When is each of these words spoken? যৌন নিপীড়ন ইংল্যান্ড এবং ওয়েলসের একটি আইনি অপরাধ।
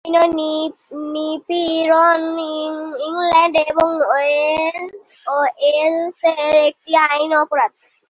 যৌন 0.05 0.31
নিপীড়ন 1.13 2.21
ইংল্যান্ড 3.07 3.55
এবং 3.63 3.89
ওয়েলসের 5.27 6.53
একটি 6.69 6.91
আইনি 7.05 7.35
অপরাধ। 7.35 7.71